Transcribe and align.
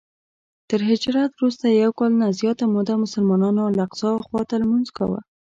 تر 0.69 0.79
هجرت 0.89 1.31
وروسته 1.33 1.65
یو 1.69 1.91
کال 1.99 2.11
نه 2.21 2.27
زیاته 2.39 2.65
موده 2.73 2.93
مسلمانانو 3.03 3.61
الاقصی 3.71 4.11
خواته 4.25 4.55
لمونځ 4.61 4.87
کاوه. 4.97 5.19